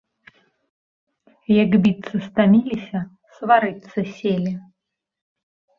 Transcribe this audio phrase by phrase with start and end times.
[1.63, 2.99] Як біцца стаміліся,
[3.37, 4.53] сварыцца селі.